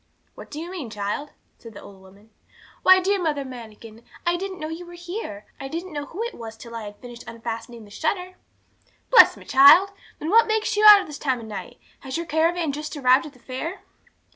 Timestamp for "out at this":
10.89-11.19